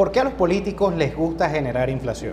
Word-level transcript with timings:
¿Por 0.00 0.12
qué 0.12 0.20
a 0.20 0.24
los 0.24 0.32
políticos 0.32 0.94
les 0.96 1.14
gusta 1.14 1.50
generar 1.50 1.90
inflación? 1.90 2.32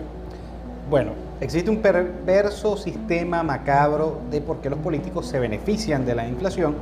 Bueno, 0.88 1.10
existe 1.38 1.68
un 1.68 1.82
perverso 1.82 2.78
sistema 2.78 3.42
macabro 3.42 4.22
de 4.30 4.40
por 4.40 4.62
qué 4.62 4.70
los 4.70 4.78
políticos 4.78 5.26
se 5.26 5.38
benefician 5.38 6.06
de 6.06 6.14
la 6.14 6.26
inflación 6.26 6.76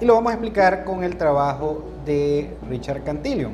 y 0.00 0.06
lo 0.06 0.14
vamos 0.14 0.30
a 0.30 0.36
explicar 0.36 0.82
con 0.84 1.04
el 1.04 1.18
trabajo 1.18 1.84
de 2.06 2.56
Richard 2.70 3.02
Cantillon. 3.02 3.52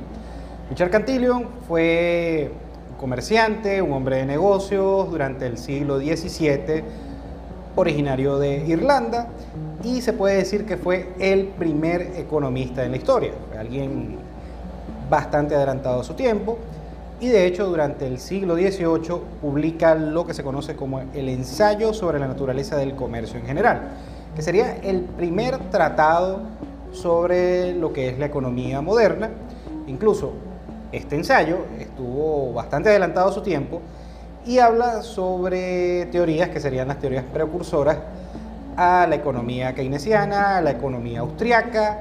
Richard 0.71 0.91
Cantillon 0.91 1.49
fue 1.67 2.53
un 2.93 2.97
comerciante, 2.99 3.83
un 3.83 3.93
hombre 3.93 4.19
de 4.19 4.27
negocios 4.27 5.11
durante 5.11 5.49
el 5.49 5.59
siglo 5.59 5.99
XVII, 5.99 6.85
originario 7.75 8.39
de 8.39 8.59
Irlanda 8.59 9.27
y 9.83 10.03
se 10.03 10.13
puede 10.13 10.37
decir 10.37 10.67
que 10.67 10.77
fue 10.77 11.15
el 11.19 11.47
primer 11.47 12.13
economista 12.15 12.85
en 12.85 12.93
la 12.93 12.97
historia, 12.97 13.33
alguien 13.59 14.20
bastante 15.11 15.55
adelantado 15.55 16.01
a 16.01 16.05
su 16.05 16.15
tiempo 16.15 16.57
y 17.21 17.29
de 17.29 17.47
hecho 17.47 17.67
durante 17.67 18.07
el 18.07 18.19
siglo 18.19 18.55
XVIII 18.55 19.21
publica 19.43 19.95
lo 19.95 20.27
que 20.27 20.33
se 20.33 20.43
conoce 20.43 20.75
como 20.75 21.01
el 21.01 21.29
ensayo 21.29 21.93
sobre 21.93 22.19
la 22.19 22.27
naturaleza 22.27 22.77
del 22.77 22.95
comercio 22.95 23.39
en 23.39 23.45
general, 23.45 23.83
que 24.35 24.41
sería 24.41 24.77
el 24.77 25.03
primer 25.03 25.59
tratado 25.71 26.41
sobre 26.93 27.75
lo 27.75 27.93
que 27.93 28.09
es 28.09 28.19
la 28.19 28.27
economía 28.27 28.81
moderna. 28.81 29.29
Incluso 29.87 30.33
este 30.93 31.17
ensayo 31.17 31.59
estuvo 31.79 32.55
bastante 32.55 32.89
adelantado 32.89 33.29
a 33.29 33.33
su 33.33 33.43
tiempo 33.43 33.83
y 34.47 34.59
habla 34.59 35.03
sobre 35.03 36.07
teorías 36.07 36.49
que 36.49 36.59
serían 36.59 36.89
las 36.89 36.99
teorías 36.99 37.25
precursoras 37.25 37.99
a 38.77 39.07
la 39.07 39.15
economía 39.15 39.75
keynesiana, 39.75 40.57
a 40.57 40.63
la 40.63 40.71
economía 40.71 41.21
austriaca, 41.21 41.99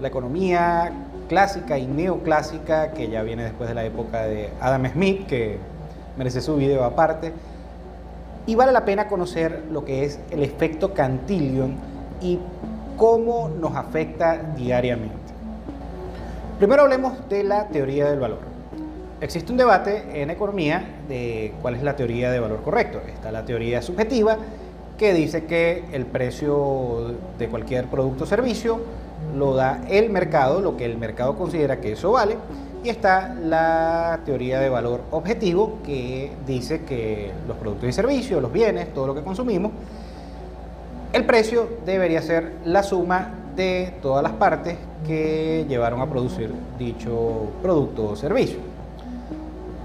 la 0.00 0.08
economía 0.08 0.92
clásica 1.28 1.78
y 1.78 1.86
neoclásica, 1.86 2.92
que 2.92 3.08
ya 3.08 3.22
viene 3.22 3.44
después 3.44 3.68
de 3.68 3.74
la 3.74 3.84
época 3.84 4.26
de 4.26 4.50
Adam 4.60 4.86
Smith, 4.92 5.26
que 5.26 5.58
merece 6.16 6.40
su 6.40 6.56
video 6.56 6.84
aparte. 6.84 7.32
Y 8.46 8.54
vale 8.54 8.72
la 8.72 8.84
pena 8.84 9.08
conocer 9.08 9.64
lo 9.70 9.84
que 9.84 10.04
es 10.04 10.20
el 10.30 10.42
efecto 10.42 10.94
Cantillon 10.94 11.74
y 12.20 12.38
cómo 12.96 13.48
nos 13.48 13.74
afecta 13.74 14.40
diariamente. 14.56 15.16
Primero 16.58 16.82
hablemos 16.82 17.28
de 17.28 17.44
la 17.44 17.68
teoría 17.68 18.08
del 18.08 18.20
valor. 18.20 18.38
Existe 19.20 19.50
un 19.50 19.58
debate 19.58 20.22
en 20.22 20.30
economía 20.30 20.84
de 21.08 21.52
cuál 21.60 21.74
es 21.74 21.82
la 21.82 21.96
teoría 21.96 22.30
de 22.30 22.40
valor 22.40 22.62
correcto. 22.62 23.00
Está 23.06 23.32
la 23.32 23.44
teoría 23.44 23.82
subjetiva 23.82 24.38
que 24.96 25.12
dice 25.12 25.44
que 25.44 25.84
el 25.92 26.06
precio 26.06 27.14
de 27.38 27.48
cualquier 27.48 27.86
producto 27.86 28.24
o 28.24 28.26
servicio 28.26 28.80
lo 29.36 29.54
da 29.54 29.82
el 29.88 30.10
mercado, 30.10 30.60
lo 30.60 30.76
que 30.76 30.84
el 30.84 30.96
mercado 30.96 31.36
considera 31.36 31.80
que 31.80 31.92
eso 31.92 32.12
vale, 32.12 32.36
y 32.82 32.88
está 32.88 33.34
la 33.34 34.20
teoría 34.24 34.60
de 34.60 34.68
valor 34.68 35.02
objetivo 35.10 35.78
que 35.84 36.30
dice 36.46 36.82
que 36.84 37.32
los 37.48 37.56
productos 37.56 37.88
y 37.88 37.92
servicios, 37.92 38.40
los 38.40 38.52
bienes, 38.52 38.92
todo 38.94 39.08
lo 39.08 39.14
que 39.14 39.22
consumimos, 39.22 39.72
el 41.12 41.24
precio 41.24 41.68
debería 41.84 42.22
ser 42.22 42.52
la 42.64 42.82
suma 42.82 43.30
de 43.56 43.94
todas 44.02 44.22
las 44.22 44.32
partes 44.32 44.76
que 45.06 45.64
llevaron 45.68 46.00
a 46.00 46.10
producir 46.10 46.52
dicho 46.78 47.48
producto 47.62 48.10
o 48.10 48.16
servicio. 48.16 48.58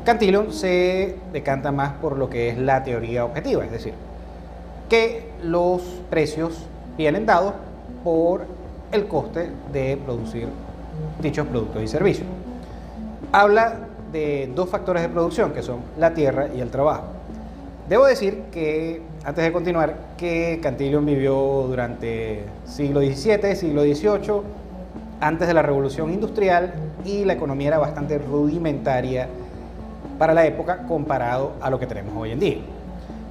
Cantillon 0.03 0.51
se 0.51 1.15
decanta 1.31 1.71
más 1.71 1.93
por 1.93 2.17
lo 2.17 2.29
que 2.29 2.49
es 2.49 2.57
la 2.57 2.83
teoría 2.83 3.23
objetiva, 3.23 3.63
es 3.63 3.71
decir, 3.71 3.93
que 4.89 5.29
los 5.43 5.81
precios 6.09 6.67
vienen 6.97 7.25
dados 7.25 7.53
por 8.03 8.45
el 8.91 9.07
coste 9.07 9.49
de 9.71 9.97
producir 9.97 10.47
dichos 11.21 11.47
productos 11.47 11.83
y 11.83 11.87
servicios. 11.87 12.27
Habla 13.31 13.75
de 14.11 14.51
dos 14.53 14.69
factores 14.69 15.03
de 15.03 15.09
producción 15.09 15.53
que 15.53 15.61
son 15.61 15.79
la 15.97 16.13
tierra 16.13 16.47
y 16.53 16.59
el 16.59 16.69
trabajo. 16.69 17.03
Debo 17.87 18.05
decir 18.05 18.43
que, 18.51 19.01
antes 19.23 19.43
de 19.43 19.51
continuar, 19.51 19.95
que 20.17 20.59
Cantillon 20.61 21.05
vivió 21.05 21.65
durante 21.67 22.45
siglo 22.65 23.01
XVII, 23.01 23.55
siglo 23.55 23.83
XVIII, 23.83 24.41
antes 25.19 25.47
de 25.47 25.53
la 25.53 25.61
revolución 25.61 26.11
industrial 26.11 26.73
y 27.05 27.25
la 27.25 27.33
economía 27.33 27.69
era 27.69 27.77
bastante 27.77 28.17
rudimentaria 28.17 29.27
para 30.17 30.33
la 30.33 30.45
época 30.45 30.83
comparado 30.87 31.53
a 31.61 31.69
lo 31.69 31.79
que 31.79 31.87
tenemos 31.87 32.13
hoy 32.15 32.31
en 32.31 32.39
día. 32.39 32.57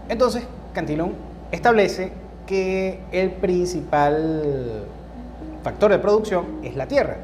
Entonces, 0.09 0.45
Cantillon 0.73 1.13
establece 1.51 2.13
que 2.47 3.01
el 3.13 3.31
principal 3.33 4.85
factor 5.63 5.91
de 5.91 5.99
producción 5.99 6.61
es 6.63 6.77
la 6.77 6.87
tierra. 6.87 7.17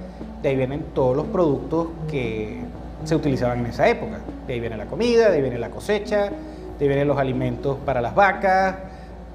De 0.42 0.48
ahí 0.48 0.56
vienen 0.56 0.86
todos 0.94 1.16
los 1.16 1.26
productos 1.26 1.88
que 2.10 2.60
se 3.04 3.14
utilizaban 3.14 3.60
en 3.60 3.66
esa 3.66 3.88
época. 3.88 4.18
De 4.46 4.54
ahí 4.54 4.60
viene 4.60 4.76
la 4.76 4.86
comida, 4.86 5.30
de 5.30 5.36
ahí 5.36 5.42
viene 5.42 5.58
la 5.58 5.70
cosecha, 5.70 6.24
de 6.24 6.84
ahí 6.84 6.88
vienen 6.88 7.08
los 7.08 7.18
alimentos 7.18 7.78
para 7.84 8.00
las 8.00 8.14
vacas, 8.14 8.76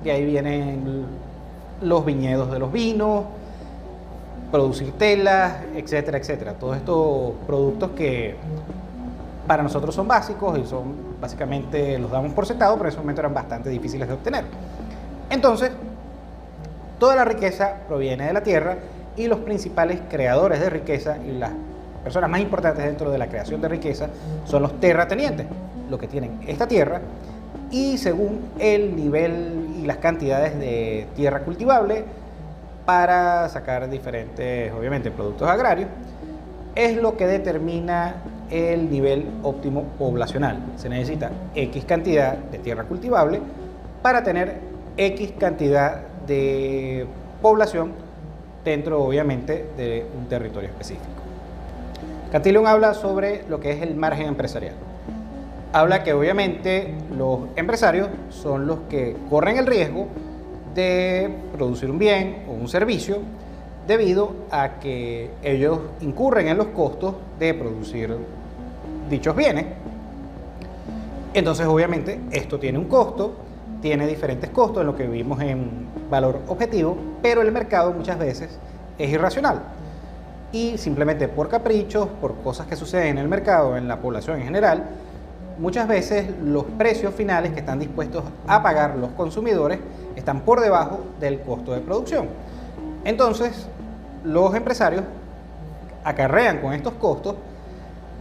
de 0.03 0.11
ahí 0.11 0.25
vienen 0.25 1.05
los 1.81 2.05
viñedos 2.05 2.51
de 2.51 2.59
los 2.59 2.71
vinos, 2.71 3.25
producir 4.51 4.91
telas, 4.93 5.53
etcétera, 5.75 6.17
etcétera. 6.17 6.53
Todos 6.53 6.77
estos 6.77 7.33
productos 7.47 7.91
que 7.91 8.35
para 9.47 9.63
nosotros 9.63 9.93
son 9.93 10.07
básicos 10.07 10.57
y 10.59 10.65
son 10.65 11.11
básicamente 11.19 11.97
los 11.97 12.11
damos 12.11 12.33
por 12.33 12.45
sentado, 12.45 12.75
pero 12.75 12.85
en 12.85 12.89
ese 12.89 12.99
momento 12.99 13.21
eran 13.21 13.33
bastante 13.33 13.69
difíciles 13.69 14.07
de 14.07 14.13
obtener. 14.13 14.45
Entonces, 15.29 15.71
Toda 17.01 17.15
la 17.15 17.25
riqueza 17.25 17.77
proviene 17.87 18.27
de 18.27 18.33
la 18.33 18.43
tierra 18.43 18.77
y 19.17 19.27
los 19.27 19.39
principales 19.39 19.99
creadores 20.09 20.59
de 20.59 20.69
riqueza 20.69 21.17
y 21.25 21.31
las 21.31 21.51
personas 22.03 22.29
más 22.29 22.41
importantes 22.41 22.83
dentro 22.83 23.11
de 23.11 23.17
la 23.17 23.27
creación 23.27 23.61
de 23.61 23.67
riqueza 23.67 24.09
son 24.45 24.63
los 24.63 24.79
terratenientes, 24.79 25.45
los 25.89 25.99
que 25.99 26.07
tienen 26.07 26.39
esta 26.47 26.67
tierra 26.67 27.01
y 27.69 27.97
según 27.97 28.41
el 28.59 28.95
nivel 28.95 29.69
y 29.81 29.85
las 29.85 29.97
cantidades 29.97 30.57
de 30.59 31.07
tierra 31.15 31.39
cultivable 31.41 32.03
para 32.85 33.47
sacar 33.49 33.89
diferentes, 33.89 34.71
obviamente, 34.73 35.11
productos 35.11 35.47
agrarios, 35.47 35.89
es 36.75 36.97
lo 36.97 37.15
que 37.15 37.27
determina 37.27 38.15
el 38.49 38.89
nivel 38.89 39.25
óptimo 39.43 39.83
poblacional. 39.97 40.57
Se 40.75 40.89
necesita 40.89 41.31
X 41.55 41.85
cantidad 41.85 42.35
de 42.37 42.57
tierra 42.57 42.83
cultivable 42.83 43.39
para 44.01 44.23
tener 44.23 44.59
X 44.97 45.33
cantidad 45.39 46.01
de 46.27 47.05
población 47.41 47.93
dentro 48.63 49.03
obviamente 49.03 49.67
de 49.77 50.05
un 50.17 50.27
territorio 50.27 50.69
específico. 50.69 51.05
Cantillon 52.31 52.67
habla 52.67 52.93
sobre 52.93 53.43
lo 53.49 53.59
que 53.59 53.71
es 53.71 53.81
el 53.81 53.95
margen 53.95 54.27
empresarial. 54.27 54.75
Habla 55.73 56.03
que 56.03 56.13
obviamente 56.13 56.93
los 57.17 57.41
empresarios 57.55 58.09
son 58.29 58.67
los 58.67 58.79
que 58.89 59.15
corren 59.29 59.57
el 59.57 59.67
riesgo 59.67 60.07
de 60.73 61.29
producir 61.53 61.89
un 61.89 61.99
bien 61.99 62.43
o 62.47 62.53
un 62.53 62.67
servicio 62.67 63.19
debido 63.87 64.33
a 64.51 64.79
que 64.79 65.31
ellos 65.43 65.79
incurren 66.01 66.47
en 66.47 66.57
los 66.57 66.67
costos 66.67 67.15
de 67.39 67.53
producir 67.53 68.15
dichos 69.09 69.35
bienes. 69.35 69.65
Entonces 71.33 71.65
obviamente 71.67 72.19
esto 72.31 72.59
tiene 72.59 72.77
un 72.77 72.85
costo 72.85 73.33
tiene 73.81 74.07
diferentes 74.07 74.49
costos 74.49 74.81
en 74.81 74.87
lo 74.87 74.95
que 74.95 75.07
vivimos 75.07 75.41
en 75.41 75.87
valor 76.09 76.39
objetivo, 76.47 76.95
pero 77.21 77.41
el 77.41 77.51
mercado 77.51 77.91
muchas 77.93 78.17
veces 78.17 78.59
es 78.97 79.09
irracional. 79.09 79.61
Y 80.51 80.77
simplemente 80.77 81.27
por 81.27 81.49
caprichos, 81.49 82.07
por 82.19 82.35
cosas 82.41 82.67
que 82.67 82.75
suceden 82.75 83.07
en 83.07 83.17
el 83.19 83.27
mercado, 83.27 83.77
en 83.77 83.87
la 83.87 83.99
población 83.99 84.37
en 84.37 84.45
general, 84.45 84.83
muchas 85.57 85.87
veces 85.87 86.27
los 86.43 86.65
precios 86.77 87.13
finales 87.13 87.53
que 87.53 87.59
están 87.59 87.79
dispuestos 87.79 88.23
a 88.47 88.61
pagar 88.61 88.97
los 88.97 89.11
consumidores 89.11 89.79
están 90.15 90.41
por 90.41 90.59
debajo 90.59 91.01
del 91.19 91.41
costo 91.41 91.73
de 91.73 91.79
producción. 91.79 92.27
Entonces, 93.03 93.67
los 94.23 94.53
empresarios 94.53 95.03
acarrean 96.03 96.59
con 96.59 96.73
estos 96.73 96.93
costos 96.93 97.35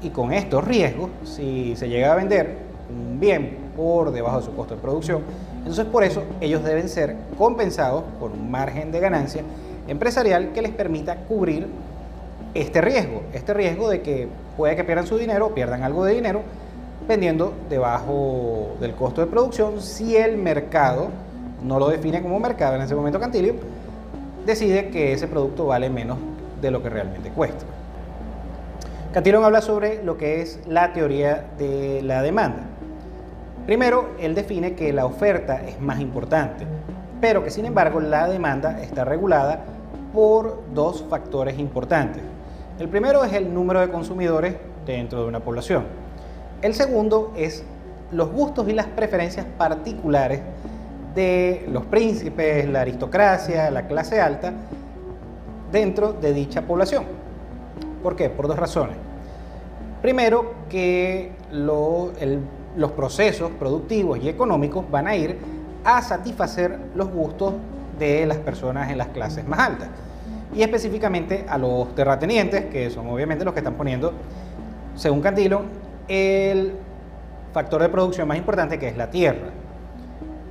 y 0.02 0.10
con 0.10 0.32
estos 0.32 0.64
riesgos, 0.64 1.10
si 1.24 1.74
se 1.76 1.88
llega 1.88 2.12
a 2.12 2.16
vender 2.16 2.56
un 2.88 3.20
bien 3.20 3.70
por 3.76 4.10
debajo 4.12 4.38
de 4.38 4.44
su 4.44 4.54
costo 4.54 4.76
de 4.76 4.80
producción, 4.80 5.22
entonces 5.60 5.84
por 5.86 6.04
eso 6.04 6.22
ellos 6.40 6.64
deben 6.64 6.88
ser 6.88 7.16
compensados 7.38 8.04
por 8.18 8.32
un 8.32 8.50
margen 8.50 8.92
de 8.92 9.00
ganancia 9.00 9.42
empresarial 9.88 10.52
que 10.52 10.62
les 10.62 10.72
permita 10.72 11.16
cubrir 11.16 11.66
este 12.54 12.80
riesgo, 12.80 13.22
este 13.32 13.54
riesgo 13.54 13.88
de 13.88 14.02
que 14.02 14.28
puede 14.56 14.76
que 14.76 14.84
pierdan 14.84 15.06
su 15.06 15.16
dinero 15.16 15.54
pierdan 15.54 15.82
algo 15.82 16.04
de 16.04 16.14
dinero 16.14 16.42
vendiendo 17.06 17.54
debajo 17.68 18.76
del 18.80 18.94
costo 18.94 19.20
de 19.20 19.26
producción 19.26 19.80
si 19.80 20.16
el 20.16 20.36
mercado 20.36 21.08
no 21.62 21.78
lo 21.78 21.88
define 21.88 22.22
como 22.22 22.40
mercado 22.40 22.76
en 22.76 22.82
ese 22.82 22.94
momento 22.94 23.20
Cantilio, 23.20 23.54
decide 24.46 24.88
que 24.90 25.12
ese 25.12 25.28
producto 25.28 25.66
vale 25.66 25.90
menos 25.90 26.18
de 26.60 26.70
lo 26.70 26.82
que 26.82 26.88
realmente 26.88 27.30
cuesta. 27.30 27.64
Cantillon 29.12 29.44
habla 29.44 29.60
sobre 29.60 30.02
lo 30.04 30.16
que 30.16 30.40
es 30.40 30.60
la 30.66 30.92
teoría 30.92 31.44
de 31.58 32.00
la 32.02 32.22
demanda. 32.22 32.62
Primero, 33.66 34.10
él 34.18 34.34
define 34.34 34.74
que 34.74 34.92
la 34.92 35.06
oferta 35.06 35.62
es 35.62 35.80
más 35.80 36.00
importante, 36.00 36.66
pero 37.20 37.44
que 37.44 37.50
sin 37.50 37.66
embargo 37.66 38.00
la 38.00 38.28
demanda 38.28 38.80
está 38.82 39.04
regulada 39.04 39.64
por 40.12 40.62
dos 40.74 41.04
factores 41.08 41.58
importantes. 41.58 42.22
El 42.78 42.88
primero 42.88 43.22
es 43.24 43.32
el 43.32 43.52
número 43.52 43.80
de 43.80 43.90
consumidores 43.90 44.56
dentro 44.86 45.22
de 45.22 45.28
una 45.28 45.40
población. 45.40 45.84
El 46.62 46.74
segundo 46.74 47.32
es 47.36 47.62
los 48.10 48.30
gustos 48.30 48.68
y 48.68 48.72
las 48.72 48.86
preferencias 48.86 49.46
particulares 49.58 50.40
de 51.14 51.66
los 51.70 51.84
príncipes, 51.86 52.68
la 52.68 52.80
aristocracia, 52.80 53.70
la 53.70 53.86
clase 53.86 54.20
alta, 54.20 54.52
dentro 55.70 56.12
de 56.12 56.32
dicha 56.32 56.62
población. 56.62 57.04
¿Por 58.02 58.16
qué? 58.16 58.30
Por 58.30 58.48
dos 58.48 58.58
razones. 58.58 58.96
Primero, 60.02 60.54
que 60.68 61.32
los 62.76 62.92
procesos 62.92 63.50
productivos 63.58 64.18
y 64.22 64.28
económicos 64.28 64.88
van 64.90 65.06
a 65.06 65.16
ir 65.16 65.38
a 65.84 66.02
satisfacer 66.02 66.78
los 66.94 67.10
gustos 67.10 67.54
de 67.98 68.26
las 68.26 68.38
personas 68.38 68.90
en 68.90 68.98
las 68.98 69.08
clases 69.08 69.46
más 69.46 69.60
altas. 69.60 69.88
Y 70.54 70.62
específicamente 70.62 71.44
a 71.48 71.58
los 71.58 71.94
terratenientes, 71.94 72.66
que 72.66 72.90
son 72.90 73.08
obviamente 73.08 73.44
los 73.44 73.54
que 73.54 73.60
están 73.60 73.74
poniendo, 73.74 74.12
según 74.94 75.20
Cantilo, 75.20 75.62
el 76.08 76.74
factor 77.52 77.82
de 77.82 77.88
producción 77.88 78.26
más 78.26 78.36
importante 78.36 78.78
que 78.78 78.88
es 78.88 78.96
la 78.96 79.10
tierra. 79.10 79.50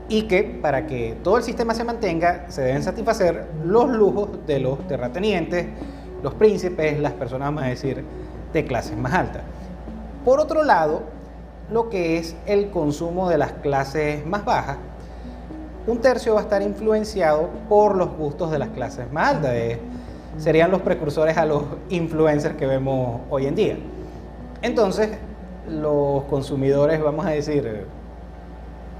Y 0.07 0.23
que 0.23 0.43
para 0.43 0.87
que 0.87 1.17
todo 1.23 1.37
el 1.37 1.43
sistema 1.43 1.73
se 1.73 1.83
mantenga 1.83 2.45
se 2.49 2.61
deben 2.61 2.81
satisfacer 2.81 3.45
los 3.63 3.89
lujos 3.89 4.29
de 4.47 4.59
los 4.59 4.87
terratenientes, 4.87 5.67
los 6.23 6.33
príncipes, 6.33 6.99
las 6.99 7.13
personas, 7.13 7.49
vamos 7.49 7.63
a 7.63 7.67
decir, 7.67 8.03
de 8.53 8.65
clases 8.65 8.97
más 8.97 9.13
altas. 9.13 9.43
Por 10.25 10.39
otro 10.39 10.63
lado, 10.63 11.03
lo 11.71 11.89
que 11.89 12.17
es 12.17 12.35
el 12.45 12.69
consumo 12.69 13.29
de 13.29 13.37
las 13.37 13.51
clases 13.53 14.25
más 14.25 14.45
bajas, 14.45 14.77
un 15.87 15.99
tercio 15.99 16.35
va 16.35 16.41
a 16.41 16.43
estar 16.43 16.61
influenciado 16.61 17.49
por 17.67 17.95
los 17.95 18.09
gustos 18.15 18.51
de 18.51 18.59
las 18.59 18.69
clases 18.69 19.11
más 19.11 19.35
altas. 19.35 19.53
serían 20.37 20.71
los 20.71 20.81
precursores 20.81 21.37
a 21.37 21.45
los 21.45 21.63
influencers 21.89 22.55
que 22.55 22.65
vemos 22.65 23.21
hoy 23.29 23.47
en 23.47 23.55
día. 23.55 23.77
Entonces, 24.61 25.09
los 25.67 26.23
consumidores, 26.25 27.01
vamos 27.01 27.25
a 27.25 27.29
decir, 27.29 27.85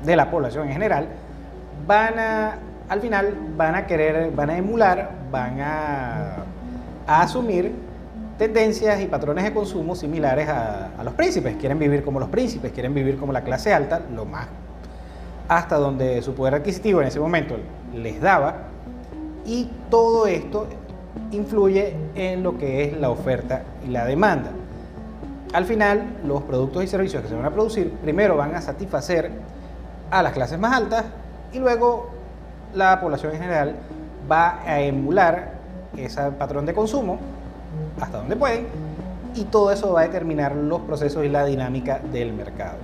de 0.04 0.16
la 0.16 0.32
población 0.32 0.68
en 0.68 0.74
general, 0.74 1.08
van 1.86 2.20
a, 2.20 2.60
al 2.88 3.02
final, 3.02 3.36
van 3.58 3.76
a 3.76 3.86
querer, 3.86 4.32
van 4.32 4.50
a 4.50 4.58
emular, 4.58 5.12
van 5.32 5.60
a, 5.62 6.36
asumir 7.08 7.74
tendencias 8.40 9.02
y 9.02 9.06
patrones 9.06 9.44
de 9.44 9.54
consumo 9.54 9.96
similares 9.96 10.48
a, 10.48 11.04
los 11.04 11.14
príncipes. 11.14 11.58
Quieren 11.58 11.78
vivir 11.78 12.04
como 12.04 12.20
los 12.20 12.30
príncipes, 12.30 12.72
quieren 12.72 12.94
vivir 12.94 13.18
como 13.18 13.34
la 13.34 13.44
clase 13.44 13.74
alta, 13.74 14.02
lo 14.16 14.26
más 14.26 14.48
hasta 15.50 15.78
donde 15.78 16.22
su 16.22 16.36
poder 16.36 16.54
adquisitivo 16.54 17.02
en 17.02 17.08
ese 17.08 17.20
momento 17.20 17.58
les 17.94 18.22
daba. 18.22 18.68
Y 19.46 19.68
todo 19.90 20.28
esto 20.28 20.68
influye 21.32 21.96
en 22.14 22.44
lo 22.44 22.56
que 22.58 22.84
es 22.84 22.98
la 23.00 23.10
oferta 23.10 23.64
y 23.84 23.90
la 23.90 24.06
demanda. 24.06 24.52
Al 25.52 25.66
final, 25.66 26.18
los 26.24 26.44
productos 26.44 26.84
y 26.84 26.88
servicios 26.88 27.24
que 27.24 27.30
se 27.30 27.36
van 27.36 27.46
a 27.46 27.50
producir 27.50 27.92
primero 27.92 28.38
van 28.38 28.54
a 28.54 28.62
satisfacer 28.62 29.32
a 30.12 30.22
las 30.22 30.34
clases 30.34 30.60
más 30.60 30.72
altas 30.74 31.06
y 31.52 31.58
luego 31.58 32.12
la 32.76 33.02
población 33.02 33.34
en 33.34 33.42
general 33.42 33.76
va 34.32 34.60
a 34.64 34.80
emular 34.82 35.54
ese 35.98 36.22
patrón 36.38 36.68
de 36.68 36.76
consumo 36.76 37.18
hasta 38.02 38.18
donde 38.18 38.36
pueden 38.36 38.68
y 39.36 39.44
todo 39.46 39.72
eso 39.72 39.94
va 39.94 40.02
a 40.02 40.04
determinar 40.04 40.56
los 40.56 40.82
procesos 40.82 41.26
y 41.26 41.30
la 41.30 41.46
dinámica 41.46 42.00
del 42.12 42.34
mercado. 42.34 42.78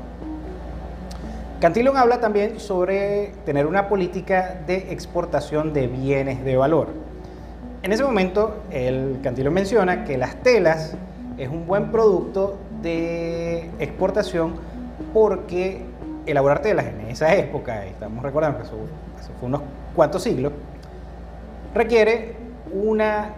Cantillon 1.60 1.98
habla 1.98 2.20
también 2.20 2.60
sobre 2.60 3.32
tener 3.46 3.66
una 3.66 3.88
política 3.88 4.62
de 4.68 4.92
exportación 4.92 5.74
de 5.74 5.88
bienes 5.88 6.44
de 6.44 6.58
valor. 6.58 6.90
En 7.82 7.92
ese 7.92 8.04
momento, 8.04 8.64
el 8.72 9.20
Cantillon 9.24 9.54
menciona 9.54 10.04
que 10.04 10.18
las 10.18 10.36
telas 10.38 10.96
es 11.38 11.50
un 11.50 11.66
buen 11.66 11.92
producto 11.92 12.58
de 12.82 13.70
exportación 13.80 14.54
porque 15.14 15.82
elaborar 16.26 16.62
telas 16.62 16.86
en 16.86 17.02
esa 17.02 17.34
época, 17.36 17.86
estamos 17.86 18.24
recordando 18.24 18.60
que 18.60 18.66
eso, 18.66 18.76
fue 19.40 19.48
unos 19.48 19.62
cuantos 19.96 20.24
siglos, 20.24 20.52
requiere 21.74 22.36
una 22.74 23.30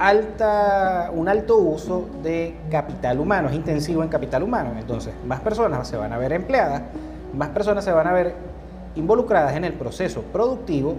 alta, 0.00 1.10
un 1.14 1.28
alto 1.28 1.58
uso 1.58 2.08
de 2.22 2.56
capital 2.70 3.20
humano, 3.20 3.50
es 3.50 3.54
intensivo 3.54 4.02
en 4.02 4.08
capital 4.08 4.42
humano. 4.42 4.70
Entonces, 4.78 5.12
más 5.26 5.40
personas 5.40 5.86
se 5.86 5.96
van 5.96 6.12
a 6.12 6.18
ver 6.18 6.32
empleadas, 6.32 6.82
más 7.34 7.50
personas 7.50 7.84
se 7.84 7.92
van 7.92 8.06
a 8.06 8.12
ver 8.12 8.34
involucradas 8.96 9.54
en 9.56 9.64
el 9.64 9.74
proceso 9.74 10.22
productivo 10.22 10.96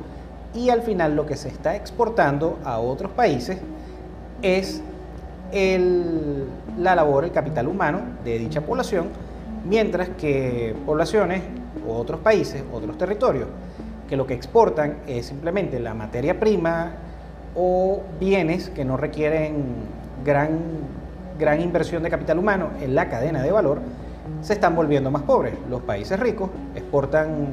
y 0.53 0.69
al 0.69 0.83
final 0.83 1.15
lo 1.15 1.25
que 1.25 1.35
se 1.35 1.49
está 1.49 1.75
exportando 1.75 2.59
a 2.63 2.77
otros 2.77 3.11
países 3.11 3.57
es 4.43 4.81
la 6.77 6.95
labor, 6.95 7.25
el 7.25 7.31
capital 7.31 7.67
humano 7.67 8.01
de 8.23 8.37
dicha 8.37 8.61
población, 8.61 9.07
mientras 9.65 10.09
que 10.09 10.75
poblaciones 10.85 11.41
o 11.87 11.97
otros 11.97 12.19
países, 12.19 12.63
otros 12.71 12.97
territorios, 12.99 13.47
que 14.07 14.15
lo 14.15 14.27
que 14.27 14.35
exportan 14.35 14.97
es 15.07 15.25
simplemente 15.25 15.79
la 15.79 15.95
materia 15.95 16.39
prima 16.39 16.91
o 17.55 18.01
bienes 18.19 18.69
que 18.69 18.85
no 18.85 18.97
requieren 18.97 19.63
gran, 20.23 20.59
gran 21.39 21.61
inversión 21.61 22.03
de 22.03 22.09
capital 22.09 22.39
humano 22.39 22.69
en 22.81 22.95
la 22.95 23.09
cadena 23.09 23.41
de 23.41 23.51
valor, 23.51 23.79
se 24.41 24.53
están 24.53 24.75
volviendo 24.75 25.11
más 25.11 25.23
pobres. 25.23 25.53
Los 25.69 25.81
países 25.81 26.19
ricos 26.19 26.49
exportan 26.75 27.47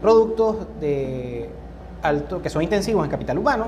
productos 0.00 0.66
de 0.80 1.50
alto, 2.02 2.40
que 2.40 2.48
son 2.48 2.62
intensivos 2.62 3.04
en 3.04 3.10
capital 3.10 3.38
humano, 3.38 3.66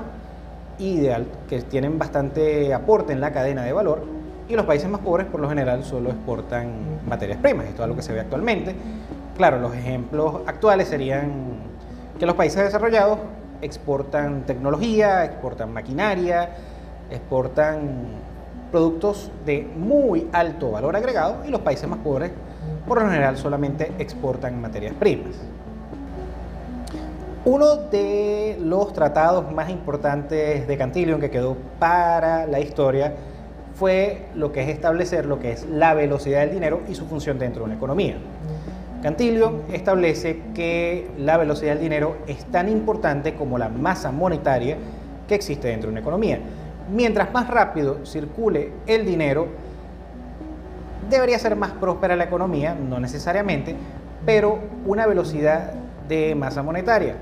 ideal, 0.79 1.25
que 1.47 1.61
tienen 1.61 1.99
bastante 1.99 2.73
aporte 2.73 3.11
en 3.13 3.19
la 3.19 3.31
cadena 3.31 3.63
de 3.63 3.73
valor, 3.73 4.03
y 4.47 4.55
los 4.55 4.65
países 4.65 4.89
más 4.89 5.01
pobres 5.01 5.27
por 5.27 5.39
lo 5.39 5.49
general 5.49 5.83
solo 5.83 6.09
exportan 6.09 6.71
materias 7.07 7.37
primas, 7.39 7.67
esto 7.67 7.81
es 7.81 7.83
algo 7.83 7.95
que 7.95 8.01
se 8.01 8.13
ve 8.13 8.21
actualmente. 8.21 8.75
Claro, 9.37 9.59
los 9.59 9.73
ejemplos 9.75 10.41
actuales 10.47 10.87
serían 10.87 11.31
que 12.17 12.25
los 12.25 12.35
países 12.35 12.63
desarrollados 12.63 13.19
exportan 13.61 14.45
tecnología, 14.45 15.25
exportan 15.25 15.73
maquinaria, 15.73 16.49
exportan 17.11 18.07
productos 18.71 19.31
de 19.45 19.63
muy 19.75 20.27
alto 20.31 20.71
valor 20.71 20.95
agregado 20.95 21.43
y 21.45 21.49
los 21.49 21.61
países 21.61 21.87
más 21.89 21.99
pobres 21.99 22.31
por 22.87 23.01
lo 23.01 23.09
general 23.09 23.37
solamente 23.37 23.91
exportan 23.99 24.59
materias 24.59 24.93
primas. 24.99 25.35
Uno 27.45 27.75
de 27.75 28.57
los 28.61 28.93
tratados 28.93 29.51
más 29.51 29.69
importantes 29.69 30.67
de 30.67 30.77
Cantillon 30.77 31.21
que 31.21 31.29
quedó 31.29 31.55
para 31.79 32.45
la 32.45 32.59
historia 32.59 33.13
fue 33.75 34.25
lo 34.35 34.51
que 34.51 34.63
es 34.63 34.69
establecer 34.69 35.25
lo 35.25 35.39
que 35.39 35.53
es 35.53 35.65
la 35.65 35.93
velocidad 35.93 36.41
del 36.41 36.51
dinero 36.51 36.81
y 36.89 36.95
su 36.95 37.05
función 37.05 37.39
dentro 37.39 37.61
de 37.61 37.67
una 37.67 37.75
economía. 37.75 38.17
Cantillon 39.01 39.63
establece 39.71 40.41
que 40.53 41.09
la 41.17 41.37
velocidad 41.37 41.71
del 41.71 41.81
dinero 41.81 42.17
es 42.27 42.43
tan 42.45 42.67
importante 42.67 43.33
como 43.33 43.57
la 43.57 43.69
masa 43.69 44.11
monetaria 44.11 44.77
que 45.27 45.35
existe 45.35 45.69
dentro 45.69 45.87
de 45.87 45.93
una 45.93 46.01
economía. 46.01 46.39
Mientras 46.93 47.31
más 47.31 47.47
rápido 47.47 48.05
circule 48.05 48.73
el 48.87 49.05
dinero, 49.05 49.47
debería 51.09 51.39
ser 51.39 51.55
más 51.55 51.71
próspera 51.71 52.15
la 52.15 52.25
economía, 52.25 52.75
no 52.75 52.99
necesariamente, 52.99 53.75
pero 54.25 54.59
una 54.85 55.07
velocidad 55.07 55.71
de 56.09 56.35
masa 56.35 56.61
monetaria 56.61 57.15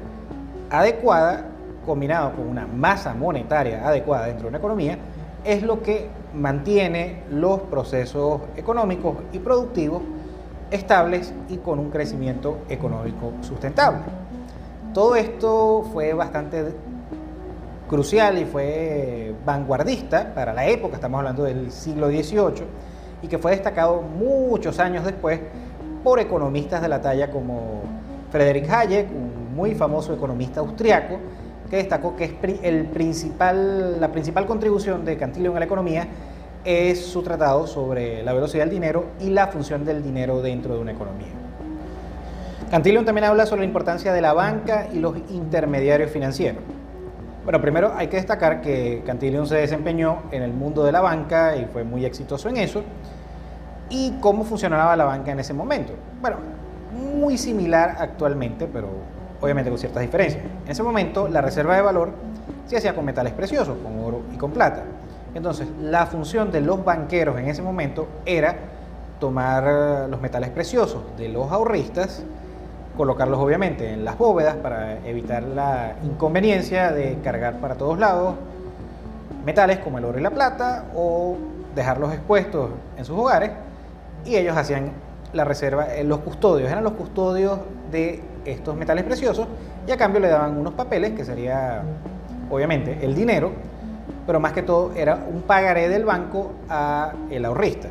adecuada, 0.71 1.45
combinado 1.85 2.33
con 2.33 2.47
una 2.47 2.65
masa 2.65 3.13
monetaria 3.13 3.87
adecuada 3.87 4.25
dentro 4.25 4.43
de 4.43 4.49
una 4.49 4.57
economía, 4.57 4.97
es 5.43 5.61
lo 5.61 5.83
que 5.83 6.09
mantiene 6.33 7.23
los 7.29 7.61
procesos 7.61 8.41
económicos 8.55 9.17
y 9.31 9.39
productivos 9.39 10.01
estables 10.71 11.33
y 11.49 11.57
con 11.57 11.79
un 11.79 11.89
crecimiento 11.89 12.59
económico 12.69 13.33
sustentable. 13.41 13.99
Todo 14.93 15.15
esto 15.15 15.83
fue 15.93 16.13
bastante 16.13 16.73
crucial 17.87 18.37
y 18.37 18.45
fue 18.45 19.33
vanguardista 19.45 20.33
para 20.33 20.53
la 20.53 20.65
época, 20.67 20.95
estamos 20.95 21.19
hablando 21.19 21.43
del 21.43 21.71
siglo 21.71 22.07
XVIII, 22.07 22.65
y 23.21 23.27
que 23.27 23.37
fue 23.37 23.51
destacado 23.51 24.01
muchos 24.01 24.79
años 24.79 25.05
después 25.05 25.39
por 26.03 26.19
economistas 26.19 26.81
de 26.81 26.87
la 26.87 27.01
talla 27.01 27.31
como 27.31 27.81
Friedrich 28.31 28.69
Hayek, 28.69 29.09
un 29.09 29.55
muy 29.55 29.73
famoso 29.73 30.13
economista 30.13 30.59
austriaco, 30.59 31.17
que 31.69 31.77
destacó 31.77 32.15
que 32.15 32.23
es 32.25 32.33
el 32.63 32.85
principal, 32.85 33.99
la 33.99 34.11
principal 34.11 34.45
contribución 34.45 35.03
de 35.03 35.17
Cantillon 35.17 35.55
a 35.55 35.59
la 35.59 35.65
economía 35.65 36.07
es 36.67 37.05
su 37.05 37.23
tratado 37.23 37.65
sobre 37.65 38.23
la 38.23 38.33
velocidad 38.33 38.65
del 38.65 38.71
dinero 38.71 39.05
y 39.21 39.29
la 39.29 39.47
función 39.47 39.85
del 39.85 40.03
dinero 40.03 40.41
dentro 40.41 40.75
de 40.75 40.81
una 40.81 40.91
economía. 40.91 41.29
Cantillon 42.69 43.05
también 43.05 43.23
habla 43.23 43.45
sobre 43.45 43.61
la 43.61 43.67
importancia 43.67 44.11
de 44.11 44.19
la 44.19 44.33
banca 44.33 44.89
y 44.91 44.99
los 44.99 45.15
intermediarios 45.29 46.11
financieros. 46.11 46.61
Bueno, 47.45 47.61
primero 47.61 47.93
hay 47.95 48.07
que 48.07 48.17
destacar 48.17 48.59
que 48.59 49.01
Cantillon 49.05 49.47
se 49.47 49.55
desempeñó 49.55 50.23
en 50.31 50.43
el 50.43 50.51
mundo 50.51 50.83
de 50.83 50.91
la 50.91 50.99
banca 50.99 51.55
y 51.55 51.63
fue 51.67 51.85
muy 51.85 52.03
exitoso 52.03 52.49
en 52.49 52.57
eso. 52.57 52.83
¿Y 53.89 54.17
cómo 54.19 54.43
funcionaba 54.43 54.93
la 54.97 55.05
banca 55.05 55.31
en 55.31 55.39
ese 55.39 55.53
momento? 55.53 55.93
Bueno, 56.19 56.35
muy 57.15 57.37
similar 57.37 57.95
actualmente, 57.97 58.67
pero 58.67 58.89
obviamente 59.39 59.69
con 59.69 59.79
ciertas 59.79 60.01
diferencias. 60.01 60.43
En 60.65 60.69
ese 60.69 60.83
momento 60.83 61.29
la 61.29 61.39
reserva 61.39 61.77
de 61.77 61.81
valor 61.81 62.11
se 62.65 62.75
hacía 62.75 62.93
con 62.93 63.05
metales 63.05 63.31
preciosos, 63.31 63.77
con 63.81 63.97
oro 63.99 64.23
y 64.33 64.37
con 64.37 64.51
plata. 64.51 64.83
Entonces, 65.37 65.67
la 65.79 66.07
función 66.07 66.51
de 66.51 66.61
los 66.61 66.83
banqueros 66.83 67.37
en 67.37 67.47
ese 67.47 67.61
momento 67.61 68.07
era 68.25 68.55
tomar 69.19 69.63
eh, 69.67 70.07
los 70.09 70.19
metales 70.19 70.49
preciosos 70.49 71.03
de 71.15 71.29
los 71.29 71.51
ahorristas, 71.51 72.23
colocarlos 72.97 73.39
obviamente 73.39 73.93
en 73.93 74.03
las 74.03 74.17
bóvedas 74.17 74.55
para 74.55 74.97
evitar 75.05 75.43
la 75.43 75.93
inconveniencia 76.03 76.91
de 76.91 77.19
cargar 77.23 77.59
para 77.59 77.75
todos 77.75 77.99
lados 77.99 78.33
metales 79.45 79.77
como 79.77 79.99
el 79.99 80.05
oro 80.05 80.17
y 80.17 80.23
la 80.23 80.31
plata 80.31 80.85
o 80.95 81.37
dejarlos 81.75 82.13
expuestos 82.13 82.71
en 82.97 83.05
sus 83.05 83.15
hogares 83.15 83.51
y 84.25 84.37
ellos 84.37 84.57
hacían 84.57 84.91
la 85.33 85.43
reserva, 85.43 85.93
en 85.93 86.09
los 86.09 86.21
custodios, 86.21 86.71
eran 86.71 86.83
los 86.83 86.93
custodios 86.93 87.59
de 87.91 88.23
estos 88.43 88.75
metales 88.75 89.03
preciosos 89.03 89.47
y 89.85 89.91
a 89.91 89.97
cambio 89.97 90.19
le 90.19 90.29
daban 90.29 90.57
unos 90.57 90.73
papeles 90.73 91.11
que 91.11 91.23
sería 91.23 91.83
obviamente 92.49 92.97
el 93.05 93.13
dinero, 93.13 93.51
pero 94.27 94.39
más 94.41 94.51
que 94.51 94.61
todo 94.61 94.91
era 94.93 95.25
un 95.27 95.41
pagaré 95.41 95.89
del 95.89 96.05
banco 96.05 96.51
a 96.69 97.13
el 97.31 97.45
ahorrista. 97.45 97.87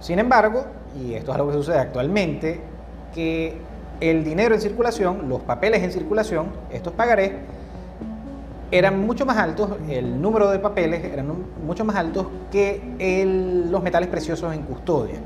Sin 0.00 0.18
embargo, 0.18 0.64
y 0.98 1.14
esto 1.14 1.30
es 1.30 1.36
algo 1.36 1.50
que 1.50 1.54
sucede 1.58 1.78
actualmente, 1.78 2.60
que 3.14 3.58
el 4.00 4.24
dinero 4.24 4.54
en 4.54 4.60
circulación, 4.60 5.28
los 5.28 5.42
papeles 5.42 5.82
en 5.82 5.92
circulación, 5.92 6.46
estos 6.72 6.94
pagarés, 6.94 7.32
eran 8.70 9.06
mucho 9.06 9.24
más 9.24 9.36
altos, 9.36 9.70
el 9.88 10.20
número 10.20 10.50
de 10.50 10.58
papeles 10.58 11.04
eran 11.04 11.32
mucho 11.64 11.84
más 11.84 11.94
altos 11.94 12.26
que 12.50 12.80
los 13.70 13.82
metales 13.82 14.08
preciosos 14.08 14.52
en 14.52 14.62
custodia. 14.62 15.16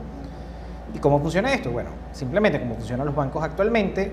¿Y 0.92 0.98
cómo 0.98 1.20
funciona 1.20 1.54
esto? 1.54 1.70
Bueno, 1.70 1.90
simplemente 2.12 2.58
como 2.60 2.74
funcionan 2.74 3.06
los 3.06 3.14
bancos 3.14 3.42
actualmente, 3.42 4.12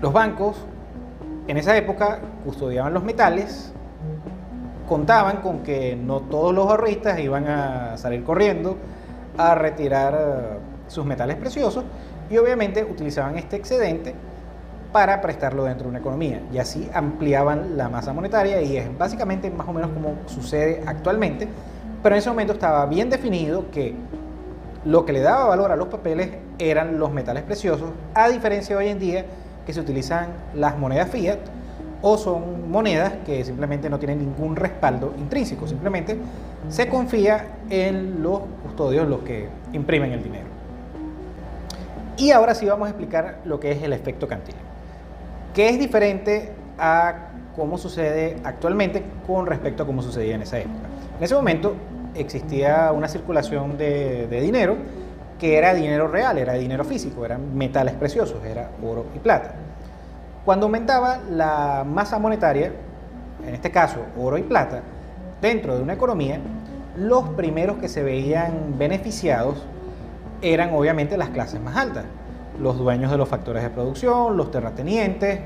los 0.00 0.12
bancos 0.12 0.56
en 1.46 1.56
esa 1.56 1.76
época 1.76 2.20
custodiaban 2.44 2.92
los 2.94 3.04
metales, 3.04 3.72
contaban 4.88 5.38
con 5.38 5.62
que 5.62 5.96
no 5.96 6.20
todos 6.20 6.54
los 6.54 6.66
ahorristas 6.66 7.18
iban 7.20 7.46
a 7.46 7.96
salir 7.96 8.24
corriendo 8.24 8.76
a 9.36 9.54
retirar 9.54 10.14
eh, 10.14 10.58
sus 10.88 11.04
metales 11.04 11.36
preciosos 11.36 11.84
y 12.30 12.36
obviamente 12.38 12.84
utilizaban 12.84 13.38
este 13.38 13.56
excedente 13.56 14.14
para 14.92 15.20
prestarlo 15.20 15.64
dentro 15.64 15.84
de 15.84 15.90
una 15.90 15.98
economía. 15.98 16.42
Y 16.52 16.58
así 16.58 16.88
ampliaban 16.92 17.76
la 17.76 17.88
masa 17.88 18.12
monetaria 18.12 18.60
y 18.62 18.76
es 18.76 18.96
básicamente 18.96 19.50
más 19.50 19.68
o 19.68 19.72
menos 19.72 19.90
como 19.90 20.16
sucede 20.26 20.82
actualmente, 20.86 21.46
pero 22.02 22.14
en 22.14 22.18
ese 22.20 22.30
momento 22.30 22.54
estaba 22.54 22.86
bien 22.86 23.10
definido 23.10 23.70
que 23.70 23.94
lo 24.84 25.04
que 25.04 25.12
le 25.12 25.20
daba 25.20 25.46
valor 25.46 25.72
a 25.72 25.76
los 25.76 25.88
papeles 25.88 26.30
eran 26.58 26.98
los 26.98 27.12
metales 27.12 27.42
preciosos, 27.42 27.90
a 28.14 28.28
diferencia 28.28 28.76
de 28.76 28.84
hoy 28.84 28.90
en 28.90 28.98
día 28.98 29.26
que 29.66 29.72
se 29.72 29.80
utilizan 29.80 30.28
las 30.54 30.78
monedas 30.78 31.10
fiat 31.10 31.38
o 32.02 32.16
son 32.16 32.70
monedas 32.70 33.14
que 33.26 33.44
simplemente 33.44 33.90
no 33.90 33.98
tienen 33.98 34.18
ningún 34.18 34.56
respaldo 34.56 35.14
intrínseco, 35.18 35.66
simplemente 35.66 36.16
se 36.68 36.88
confía 36.88 37.58
en 37.70 38.22
los 38.22 38.40
custodios, 38.62 39.08
los 39.08 39.20
que 39.20 39.48
imprimen 39.72 40.12
el 40.12 40.22
dinero. 40.22 40.46
Y 42.16 42.30
ahora 42.30 42.54
sí 42.54 42.66
vamos 42.66 42.86
a 42.86 42.90
explicar 42.90 43.40
lo 43.44 43.60
que 43.60 43.72
es 43.72 43.82
el 43.82 43.92
efecto 43.92 44.26
Cantillon, 44.26 44.60
que 45.54 45.68
es 45.68 45.78
diferente 45.78 46.52
a 46.78 47.30
cómo 47.54 47.78
sucede 47.78 48.36
actualmente 48.44 49.02
con 49.26 49.46
respecto 49.46 49.82
a 49.82 49.86
cómo 49.86 50.02
sucedía 50.02 50.34
en 50.34 50.42
esa 50.42 50.58
época. 50.58 50.86
En 51.18 51.24
ese 51.24 51.34
momento 51.34 51.74
existía 52.14 52.92
una 52.92 53.08
circulación 53.08 53.76
de, 53.76 54.26
de 54.28 54.40
dinero 54.40 54.76
que 55.38 55.56
era 55.56 55.74
dinero 55.74 56.08
real, 56.08 56.38
era 56.38 56.54
dinero 56.54 56.84
físico, 56.84 57.24
eran 57.24 57.56
metales 57.56 57.94
preciosos, 57.94 58.44
era 58.44 58.70
oro 58.82 59.06
y 59.14 59.18
plata. 59.18 59.54
Cuando 60.48 60.64
aumentaba 60.64 61.18
la 61.30 61.84
masa 61.86 62.18
monetaria, 62.18 62.72
en 63.46 63.54
este 63.54 63.70
caso 63.70 63.98
oro 64.18 64.38
y 64.38 64.42
plata, 64.42 64.80
dentro 65.42 65.76
de 65.76 65.82
una 65.82 65.92
economía, 65.92 66.40
los 66.96 67.28
primeros 67.28 67.76
que 67.76 67.86
se 67.86 68.02
veían 68.02 68.78
beneficiados 68.78 69.62
eran 70.40 70.72
obviamente 70.72 71.18
las 71.18 71.28
clases 71.28 71.60
más 71.60 71.76
altas, 71.76 72.06
los 72.58 72.78
dueños 72.78 73.10
de 73.10 73.18
los 73.18 73.28
factores 73.28 73.62
de 73.62 73.68
producción, 73.68 74.38
los 74.38 74.50
terratenientes, 74.50 75.38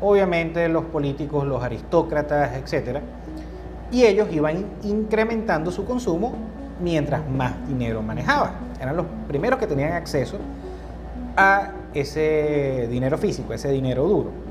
obviamente 0.00 0.70
los 0.70 0.86
políticos, 0.86 1.44
los 1.44 1.62
aristócratas, 1.62 2.52
etc. 2.56 3.00
Y 3.92 4.04
ellos 4.04 4.28
iban 4.32 4.64
incrementando 4.84 5.70
su 5.70 5.84
consumo 5.84 6.32
mientras 6.80 7.28
más 7.28 7.52
dinero 7.68 8.00
manejaba. 8.00 8.52
Eran 8.80 8.96
los 8.96 9.04
primeros 9.28 9.58
que 9.58 9.66
tenían 9.66 9.92
acceso 9.92 10.38
a 11.36 11.72
ese 11.92 12.88
dinero 12.90 13.18
físico, 13.18 13.52
ese 13.52 13.70
dinero 13.70 14.04
duro. 14.04 14.45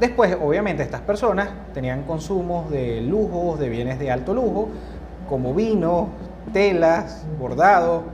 Después, 0.00 0.34
obviamente, 0.42 0.82
estas 0.82 1.02
personas 1.02 1.50
tenían 1.74 2.04
consumos 2.04 2.70
de 2.70 3.02
lujos, 3.02 3.60
de 3.60 3.68
bienes 3.68 3.98
de 3.98 4.10
alto 4.10 4.32
lujo, 4.32 4.70
como 5.28 5.52
vino, 5.52 6.08
telas, 6.54 7.26
bordados, 7.38 8.04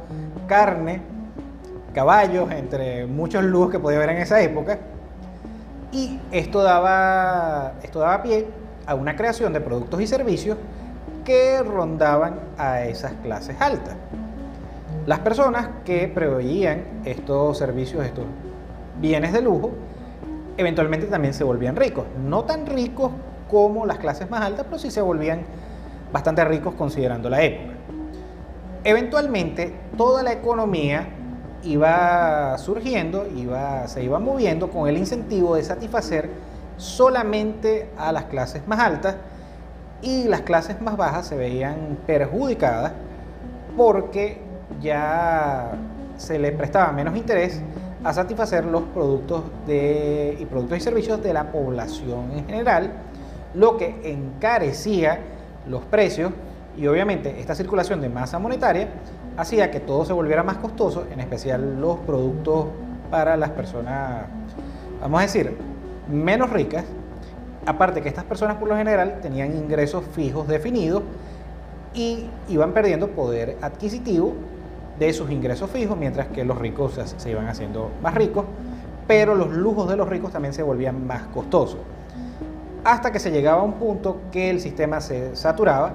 carne, 0.49 1.01
caballos, 1.95 2.51
entre 2.51 3.07
muchos 3.07 3.45
lujos 3.45 3.71
que 3.71 3.79
podía 3.79 3.99
haber 3.99 4.11
en 4.11 4.17
esa 4.17 4.41
época. 4.41 4.81
Y 5.93 6.19
esto 6.33 6.65
daba, 6.65 7.75
esto 7.85 8.01
daba 8.01 8.21
pie 8.21 8.49
a 8.85 8.97
una 8.97 9.15
creación 9.15 9.53
de 9.53 9.61
productos 9.61 10.01
y 10.01 10.09
servicios 10.09 10.59
que 11.25 11.63
rondaban 11.63 12.41
a 12.59 12.83
esas 12.83 13.13
clases 13.23 13.61
altas. 13.61 13.95
Las 15.07 15.21
personas 15.21 15.69
que 15.85 16.09
proveían 16.09 16.83
estos 17.05 17.59
servicios, 17.59 18.05
estos 18.05 18.25
bienes 19.01 19.33
de 19.33 19.41
lujo, 19.41 19.71
eventualmente 20.57 21.07
también 21.07 21.35
se 21.35 21.45
volvían 21.45 21.77
ricos. 21.77 22.05
No 22.25 22.45
tan 22.45 22.67
ricos 22.67 23.13
como 23.51 23.87
las 23.87 23.99
clases 23.99 24.31
más 24.31 24.43
altas, 24.43 24.67
pero 24.67 24.79
sí 24.79 24.91
se 24.91 25.01
volvían 25.01 25.43
bastante 26.13 26.45
ricos 26.45 26.75
considerando 26.75 27.31
la 27.31 27.43
época. 27.43 27.75
Eventualmente 28.85 29.75
toda 29.97 30.23
la 30.23 30.33
economía 30.33 31.09
iba 31.63 32.57
surgiendo, 32.59 33.27
iba, 33.35 33.89
se 33.89 34.05
iba 34.05 34.19
moviendo 34.19 34.71
con 34.71 34.89
el 34.89 34.97
incentivo 34.97 35.57
de 35.57 35.65
satisfacer 35.65 36.31
solamente 36.77 37.91
a 37.99 38.13
las 38.13 38.25
clases 38.25 38.67
más 38.69 38.79
altas 38.79 39.17
y 40.03 40.25
las 40.25 40.43
clases 40.43 40.81
más 40.81 40.97
bajas 40.97 41.27
se 41.27 41.37
veían 41.37 41.99
perjudicadas 42.07 42.93
porque 43.77 44.39
ya 44.81 45.73
se 46.17 46.39
le 46.39 46.53
prestaba 46.53 46.93
menos 46.93 47.17
interés 47.17 47.61
a 48.07 48.13
satisfacer 48.13 48.65
los 48.65 48.83
productos 48.83 49.43
de, 49.67 50.37
y 50.39 50.45
productos 50.47 50.79
y 50.79 50.81
servicios 50.81 51.23
de 51.23 51.33
la 51.33 51.51
población 51.51 52.31
en 52.33 52.47
general, 52.47 52.93
lo 53.55 53.77
que 53.77 54.01
encarecía 54.05 55.19
los 55.67 55.85
precios 55.85 56.33
y 56.77 56.87
obviamente 56.87 57.41
esta 57.41 57.55
circulación 57.55 58.01
de 58.01 58.09
masa 58.09 58.39
monetaria 58.39 58.89
hacía 59.37 59.71
que 59.71 59.81
todo 59.81 60.05
se 60.05 60.13
volviera 60.13 60.43
más 60.43 60.59
costoso, 60.59 61.05
en 61.13 61.21
especial 61.21 61.81
los 61.81 61.99
productos 61.99 62.67
para 63.11 63.37
las 63.37 63.51
personas, 63.51 64.27
vamos 65.01 65.21
a 65.21 65.23
decir, 65.23 65.57
menos 66.09 66.51
ricas, 66.51 66.85
Aparte 67.67 68.01
que 68.01 68.09
estas 68.09 68.25
personas 68.25 68.59
por 68.59 68.69
lo 68.69 68.77
general 68.77 69.19
tenían 69.21 69.57
ingresos 69.57 70.05
fijos 70.13 70.47
definidos 70.47 71.03
y 71.95 72.27
iban 72.49 72.73
perdiendo 72.73 73.09
poder 73.09 73.57
adquisitivo 73.61 74.35
de 74.99 75.13
sus 75.13 75.31
ingresos 75.31 75.71
fijos, 75.71 75.97
mientras 75.97 76.29
que 76.29 76.45
los 76.45 76.59
ricos 76.59 76.99
se, 77.17 77.31
iban 77.31 77.49
haciendo 77.49 77.91
más 78.03 78.15
ricos, 78.15 78.45
pero 79.07 79.35
los 79.35 79.53
lujos 79.53 79.89
de 79.89 79.97
los 79.97 80.09
ricos 80.09 80.33
también 80.33 80.55
se 80.55 80.63
volvían 80.63 81.07
más 81.07 81.23
costosos. 81.29 81.79
Hasta 82.85 83.13
que 83.13 83.19
se 83.19 83.31
llegaba 83.31 83.63
a 83.63 83.65
un 83.65 83.75
punto 83.75 84.21
que 84.31 84.51
el 84.51 84.61
sistema 84.61 85.01
se 85.01 85.35
saturaba 85.37 85.95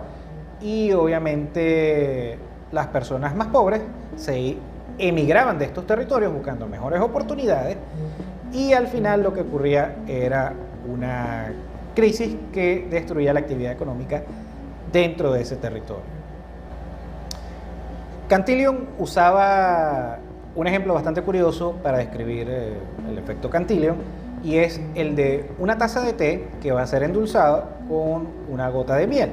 y 0.61 0.91
obviamente 0.91 2.37
las 2.71 2.87
personas 2.87 3.35
más 3.35 3.47
pobres 3.47 3.81
se 4.15 4.57
emigraban 4.97 5.57
de 5.57 5.65
estos 5.65 5.87
territorios 5.87 6.31
buscando 6.33 6.67
mejores 6.67 7.01
oportunidades 7.01 7.77
y 8.53 8.73
al 8.73 8.87
final 8.87 9.23
lo 9.23 9.33
que 9.33 9.41
ocurría 9.41 9.95
era 10.07 10.53
una 10.87 11.53
crisis 11.95 12.35
que 12.51 12.87
destruía 12.89 13.33
la 13.33 13.39
actividad 13.39 13.71
económica 13.71 14.23
dentro 14.91 15.31
de 15.31 15.41
ese 15.41 15.55
territorio. 15.55 16.20
Cantillon 18.31 18.87
usaba 18.97 20.19
un 20.55 20.65
ejemplo 20.65 20.93
bastante 20.93 21.21
curioso 21.21 21.73
para 21.83 21.97
describir 21.97 22.47
eh, 22.49 22.77
el 23.09 23.17
efecto 23.17 23.49
Cantillon 23.49 23.97
y 24.41 24.55
es 24.55 24.79
el 24.95 25.17
de 25.17 25.49
una 25.59 25.77
taza 25.77 25.99
de 25.99 26.13
té 26.13 26.47
que 26.61 26.71
va 26.71 26.81
a 26.81 26.87
ser 26.87 27.03
endulzada 27.03 27.79
con 27.89 28.29
una 28.49 28.69
gota 28.69 28.95
de 28.95 29.05
miel. 29.05 29.31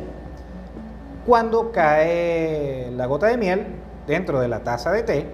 Cuando 1.24 1.70
cae 1.70 2.90
la 2.90 3.06
gota 3.06 3.28
de 3.28 3.36
miel 3.36 3.66
dentro 4.08 4.40
de 4.40 4.48
la 4.48 4.64
taza 4.64 4.90
de 4.90 5.04
té, 5.04 5.26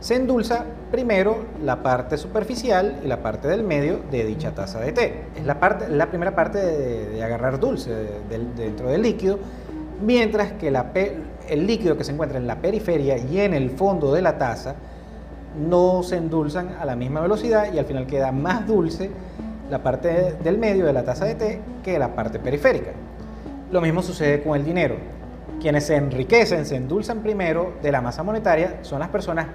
se 0.00 0.14
endulza 0.14 0.64
primero 0.90 1.36
la 1.62 1.82
parte 1.82 2.16
superficial 2.16 2.98
y 3.04 3.08
la 3.08 3.22
parte 3.22 3.46
del 3.46 3.62
medio 3.62 3.98
de 4.10 4.24
dicha 4.24 4.52
taza 4.52 4.80
de 4.80 4.92
té. 4.92 5.24
Es 5.36 5.44
la, 5.44 5.58
la 5.90 6.06
primera 6.06 6.34
parte 6.34 6.56
de, 6.64 7.22
agarrar 7.22 7.60
dulce 7.60 7.92
dentro 8.30 8.88
del 8.88 9.02
líquido, 9.02 9.38
mientras 10.00 10.52
que 10.52 10.70
el 11.48 11.66
líquido 11.66 11.96
que 11.96 12.04
se 12.04 12.12
encuentra 12.12 12.38
en 12.38 12.46
la 12.46 12.56
periferia 12.56 13.18
y 13.18 13.40
en 13.40 13.54
el 13.54 13.70
fondo 13.70 14.12
de 14.12 14.22
la 14.22 14.38
taza 14.38 14.74
no 15.56 16.02
se 16.02 16.16
endulzan 16.16 16.76
a 16.80 16.84
la 16.84 16.96
misma 16.96 17.20
velocidad 17.20 17.72
y 17.72 17.78
al 17.78 17.84
final 17.84 18.06
queda 18.06 18.32
más 18.32 18.66
dulce 18.66 19.10
la 19.70 19.82
parte 19.82 20.36
del 20.42 20.58
medio 20.58 20.86
de 20.86 20.92
la 20.92 21.02
taza 21.04 21.24
de 21.24 21.34
té 21.34 21.60
que 21.82 21.98
la 21.98 22.14
parte 22.14 22.38
periférica. 22.38 22.90
Lo 23.70 23.80
mismo 23.80 24.02
sucede 24.02 24.42
con 24.42 24.56
el 24.56 24.64
dinero. 24.64 24.96
Quienes 25.60 25.86
se 25.86 25.96
enriquecen, 25.96 26.66
se 26.66 26.76
endulzan 26.76 27.20
primero 27.20 27.74
de 27.82 27.92
la 27.92 28.00
masa 28.00 28.22
monetaria 28.22 28.78
son 28.82 29.00
las 29.00 29.08
personas 29.08 29.46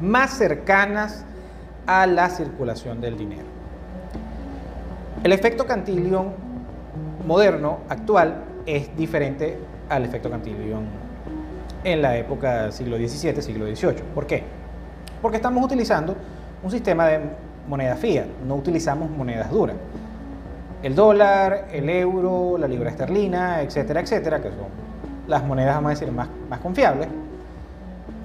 más 0.00 0.30
cercanas 0.30 1.24
a 1.86 2.06
la 2.06 2.30
circulación 2.30 3.00
del 3.00 3.16
dinero. 3.16 3.46
El 5.22 5.32
efecto 5.32 5.66
Cantillon 5.66 6.32
moderno, 7.26 7.80
actual, 7.88 8.44
es 8.66 8.96
diferente 8.96 9.58
al 9.88 10.04
efecto 10.04 10.30
Cantillon 10.30 11.09
en 11.84 12.02
la 12.02 12.16
época 12.16 12.62
del 12.62 12.72
siglo 12.72 12.96
XVII, 12.96 13.42
siglo 13.42 13.66
XVIII. 13.66 14.02
¿Por 14.14 14.26
qué? 14.26 14.42
Porque 15.22 15.36
estamos 15.36 15.64
utilizando 15.64 16.14
un 16.62 16.70
sistema 16.70 17.06
de 17.06 17.20
moneda 17.68 17.96
fiat, 17.96 18.26
no 18.46 18.56
utilizamos 18.56 19.10
monedas 19.10 19.50
duras. 19.50 19.76
El 20.82 20.94
dólar, 20.94 21.68
el 21.72 21.88
euro, 21.88 22.56
la 22.58 22.66
libra 22.66 22.90
esterlina, 22.90 23.60
etcétera, 23.62 24.00
etcétera, 24.00 24.40
que 24.40 24.48
son 24.48 24.68
las 25.26 25.44
monedas, 25.44 25.74
vamos 25.76 25.90
a 25.90 25.94
decir, 25.94 26.10
más, 26.10 26.28
más 26.48 26.60
confiables, 26.60 27.08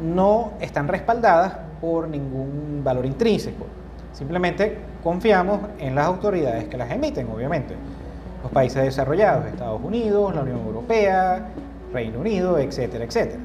no 0.01 0.53
están 0.59 0.87
respaldadas 0.87 1.53
por 1.81 2.07
ningún 2.07 2.81
valor 2.83 3.05
intrínseco. 3.05 3.65
Simplemente 4.13 4.77
confiamos 5.03 5.59
en 5.79 5.95
las 5.95 6.05
autoridades 6.07 6.65
que 6.65 6.77
las 6.77 6.89
emiten, 6.91 7.27
obviamente. 7.29 7.75
Los 8.41 8.51
países 8.51 8.83
desarrollados, 8.83 9.45
Estados 9.47 9.81
Unidos, 9.83 10.33
la 10.33 10.41
Unión 10.41 10.59
Europea, 10.59 11.47
Reino 11.93 12.19
Unido, 12.19 12.57
etcétera, 12.57 13.05
etcétera. 13.05 13.39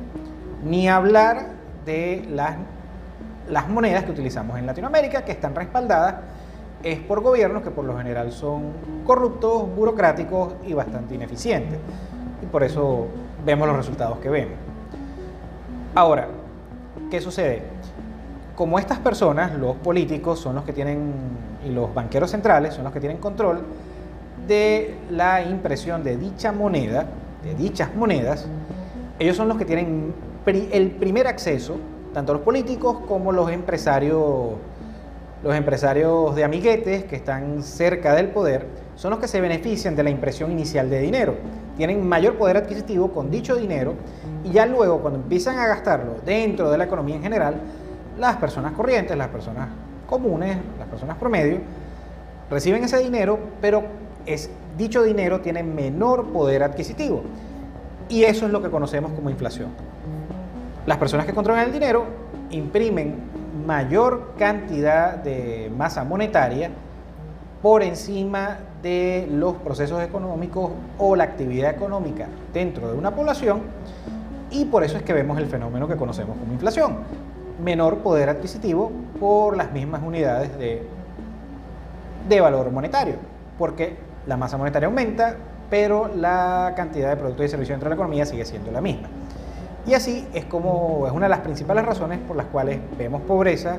Ni 0.65 0.89
hablar 0.89 1.49
de 1.85 2.27
las, 2.31 3.69
monedas 3.69 4.05
que 4.05 4.13
utilizamos 4.13 4.59
en 4.59 4.67
Latinoamérica, 4.67 5.25
que 5.25 5.33
están 5.33 5.55
respaldadas 5.55 6.17
es 6.83 6.99
por 7.01 7.21
gobiernos 7.21 7.63
que 7.63 7.71
por 7.71 7.85
lo 7.85 7.97
general 7.97 8.33
son 8.33 8.73
corruptos, 9.05 9.75
burocráticos 9.75 10.55
y 10.67 10.73
bastante 10.73 11.15
ineficientes. 11.15 11.79
Y 12.43 12.47
por 12.47 12.63
eso 12.63 13.07
vemos 13.45 13.69
los 13.69 13.77
resultados 13.77 14.19
que 14.19 14.31
vemos. 14.31 14.55
Ahora, 15.95 16.29
¿qué 17.11 17.21
sucede? 17.21 17.63
Como 18.55 18.79
estas 18.79 18.99
personas, 18.99 19.55
los 19.55 19.77
políticos, 19.77 20.39
son 20.39 20.55
los 20.55 20.65
que 20.65 20.73
tienen, 20.73 21.13
y 21.67 21.71
los 21.71 21.93
banqueros 21.93 22.31
centrales, 22.31 22.75
son 22.75 22.85
los 22.85 22.93
que 22.93 23.01
tienen 23.01 23.19
control 23.19 23.63
de 24.47 24.97
la 25.11 25.43
impresión 25.43 26.03
de 26.03 26.17
dicha 26.17 26.53
moneda, 26.53 27.07
de 27.43 27.55
dichas 27.55 27.95
monedas, 27.95 28.47
ellos 29.19 29.37
son 29.37 29.49
los 29.49 29.59
que 29.59 29.65
tienen 29.65 30.15
el 30.47 30.91
primer 30.93 31.27
acceso, 31.27 31.77
tanto 32.15 32.33
los 32.33 32.43
políticos 32.43 32.99
como 33.07 33.33
los 33.33 33.51
empresarios, 33.51 34.53
los 35.43 35.55
empresarios 35.55 36.35
de 36.35 36.45
amiguetes 36.45 37.05
que 37.05 37.17
están 37.17 37.63
cerca 37.63 38.15
del 38.15 38.29
poder, 38.29 38.67
son 38.97 39.11
los 39.11 39.21
que 39.21 39.29
se 39.29 39.41
benefician 39.41 39.97
de 39.97 40.03
la 40.03 40.11
impresión 40.11 40.51
inicial 40.51 40.91
de 40.91 41.01
dinero. 41.01 41.35
Tienen 41.77 42.07
mayor 42.07 42.37
poder 42.37 42.57
adquisitivo 42.57 43.13
con 43.13 43.31
dicho 43.31 43.57
dinero 43.57 43.95
y 44.45 44.51
ya 44.51 44.67
luego 44.67 45.01
cuando 45.01 45.21
empiezan 45.21 45.59
a 45.59 45.67
gastarlo 45.67 46.17
dentro 46.25 46.71
de 46.71 46.79
la 46.79 46.85
economía 46.85 47.17
en 47.17 47.23
general, 47.23 47.55
las 48.19 48.37
personas 48.37 48.73
corrientes, 48.73 49.17
las 49.17 49.29
personas 49.29 49.69
comunes, 50.07 50.59
las 50.79 50.89
personas 50.89 51.17
promedio, 51.17 51.59
reciben 52.51 52.85
ese 52.85 52.99
dinero, 52.99 53.39
pero 53.61 53.85
es, 54.27 54.51
dicho 54.81 55.03
dinero 55.03 55.41
tiene 55.41 55.63
menor 55.63 56.29
poder 56.33 56.63
adquisitivo. 56.63 57.23
Y 58.09 58.25
eso 58.25 58.47
es 58.47 58.53
lo 58.53 58.61
que 58.63 58.71
conocemos 58.71 59.13
como 59.13 59.31
inflación. 59.31 59.69
Las 60.87 60.99
personas 60.99 61.27
que 61.27 61.35
controlan 61.35 61.67
el 61.67 61.73
dinero 61.73 62.07
imprimen 62.51 63.15
mayor 63.67 64.33
cantidad 64.39 65.17
de 65.17 65.71
masa 65.77 66.03
monetaria 66.03 66.71
por 67.63 67.83
encima 67.83 68.59
de 68.83 69.29
los 69.31 69.57
procesos 69.57 70.03
económicos 70.03 70.71
o 70.99 71.15
la 71.15 71.25
actividad 71.25 71.71
económica 71.71 72.27
dentro 72.55 72.91
de 72.91 72.97
una 72.97 73.15
población 73.15 73.61
y 74.51 74.65
por 74.65 74.83
eso 74.83 74.97
es 74.97 75.03
que 75.03 75.13
vemos 75.13 75.39
el 75.39 75.47
fenómeno 75.47 75.87
que 75.87 75.97
conocemos 75.97 76.39
como 76.39 76.53
inflación. 76.53 76.97
Menor 77.63 77.99
poder 77.99 78.31
adquisitivo 78.31 78.91
por 79.21 79.57
las 79.57 79.71
mismas 79.73 80.03
unidades 80.03 80.59
de, 80.59 80.83
de 82.29 82.41
valor 82.41 82.71
monetario, 82.71 83.17
porque 83.59 84.10
la 84.27 84.37
masa 84.37 84.57
monetaria 84.57 84.87
aumenta, 84.87 85.37
pero 85.69 86.09
la 86.15 86.73
cantidad 86.77 87.11
de 87.11 87.17
productos 87.17 87.47
y 87.47 87.49
servicios 87.49 87.75
dentro 87.75 87.89
de 87.89 87.91
la 87.91 87.95
economía 87.95 88.27
sigue 88.27 88.45
siendo 88.45 88.71
la 88.71 88.81
misma. 88.81 89.09
Y 89.87 89.95
así 89.95 90.29
es 90.35 90.45
como 90.45 91.07
es 91.07 91.13
una 91.13 91.27
de 91.27 91.31
las 91.31 91.41
principales 91.41 91.85
razones 91.85 92.19
por 92.19 92.37
las 92.37 92.47
cuales 92.47 92.81
vemos 92.99 93.23
pobreza 93.23 93.79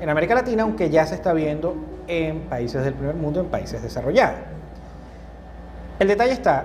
en 0.00 0.08
América 0.08 0.34
Latina, 0.34 0.62
aunque 0.62 0.90
ya 0.90 1.06
se 1.06 1.14
está 1.14 1.32
viendo 1.32 1.74
en 2.06 2.42
países 2.42 2.82
del 2.84 2.94
primer 2.94 3.14
mundo, 3.16 3.40
en 3.40 3.46
países 3.46 3.82
desarrollados. 3.82 4.38
El 5.98 6.08
detalle 6.08 6.32
está 6.32 6.64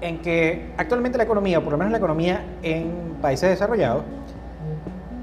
en 0.00 0.22
que 0.22 0.72
actualmente 0.76 1.18
la 1.18 1.24
economía, 1.24 1.58
o 1.58 1.62
por 1.62 1.72
lo 1.72 1.78
menos 1.78 1.90
la 1.90 1.98
economía 1.98 2.42
en 2.62 3.16
países 3.20 3.50
desarrollados, 3.50 4.04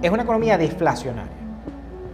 es 0.01 0.12
una 0.12 0.23
economía 0.23 0.58
deflacionaria, 0.58 1.32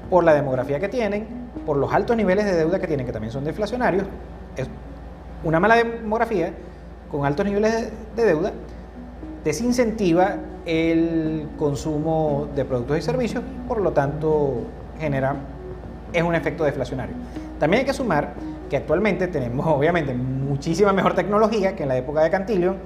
por 0.10 0.24
la 0.24 0.34
demografía 0.34 0.80
que 0.80 0.88
tienen, 0.88 1.28
por 1.66 1.78
los 1.78 1.92
altos 1.92 2.16
niveles 2.16 2.46
de 2.46 2.56
deuda 2.56 2.80
que 2.80 2.88
tienen, 2.88 3.06
que 3.06 3.12
también 3.12 3.32
son 3.32 3.44
deflacionarios, 3.44 4.06
una 5.44 5.60
mala 5.60 5.76
demografía 5.76 6.54
con 7.10 7.26
altos 7.26 7.46
niveles 7.46 7.92
de 8.16 8.26
deuda, 8.26 8.52
desincentiva 9.44 10.38
el 10.66 11.50
consumo 11.58 12.48
de 12.56 12.64
productos 12.66 13.00
y 13.00 13.02
servicios, 13.02 13.44
por 13.68 13.82
lo 13.82 13.92
tanto 13.92 14.64
genera 15.00 15.36
es 16.14 16.24
un 16.24 16.36
efecto 16.36 16.64
deflacionario. 16.64 17.16
También 17.60 17.82
hay 17.82 17.86
que 17.86 17.94
sumar 17.94 18.34
que 18.70 18.78
actualmente 18.78 19.28
tenemos 19.28 19.66
obviamente 19.76 20.14
muchísima 20.14 20.94
mejor 20.94 21.14
tecnología 21.14 21.76
que 21.76 21.84
en 21.84 21.90
la 21.90 21.98
época 21.98 22.22
de 22.22 22.30
Cantillon. 22.30 22.78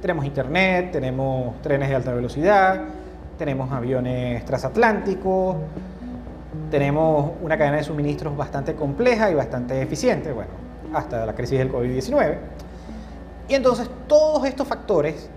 Tenemos 0.00 0.24
internet, 0.24 0.92
tenemos 0.92 1.60
trenes 1.60 1.88
de 1.88 1.96
alta 1.96 2.12
velocidad, 2.12 2.84
tenemos 3.36 3.70
aviones 3.72 4.44
transatlánticos, 4.44 5.56
tenemos 6.70 7.32
una 7.42 7.58
cadena 7.58 7.78
de 7.78 7.84
suministros 7.84 8.36
bastante 8.36 8.74
compleja 8.74 9.30
y 9.30 9.34
bastante 9.34 9.82
eficiente, 9.82 10.30
bueno, 10.32 10.67
hasta 10.92 11.26
la 11.26 11.34
crisis 11.34 11.58
del 11.58 11.72
COVID-19. 11.72 12.36
Y 13.48 13.54
entonces 13.54 13.88
todos 14.06 14.46
estos 14.46 14.66
factores 14.68 15.28